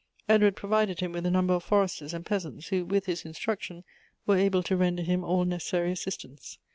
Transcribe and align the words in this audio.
Edward 0.27 0.55
pro 0.55 0.67
vided 0.67 0.99
him 0.99 1.11
with 1.11 1.27
a 1.27 1.29
number 1.29 1.53
of 1.53 1.63
forestei 1.63 2.05
s 2.05 2.13
and 2.13 2.25
peasants, 2.25 2.69
who, 2.69 2.83
with 2.85 3.05
his 3.05 3.23
instruction, 3.23 3.83
were 4.25 4.35
able 4.35 4.63
to 4.63 4.75
render 4.75 5.03
him 5.03 5.23
all 5.23 5.45
necessary 5.45 5.91
assistance. 5.91 6.57